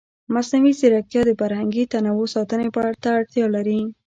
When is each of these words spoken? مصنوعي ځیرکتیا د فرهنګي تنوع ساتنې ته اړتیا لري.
مصنوعي 0.33 0.73
ځیرکتیا 0.79 1.21
د 1.25 1.31
فرهنګي 1.39 1.83
تنوع 1.91 2.25
ساتنې 2.35 2.67
ته 3.03 3.09
اړتیا 3.17 3.45
لري. 3.55 3.79